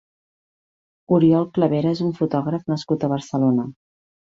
[1.17, 3.71] Oriol Clavera és un fotògraf nascut a Barcelona.